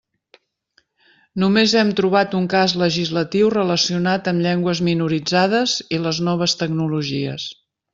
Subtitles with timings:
[1.43, 7.51] Només hem trobat un cas legislatiu relacionat amb llengües minoritzades i les noves tecnologies.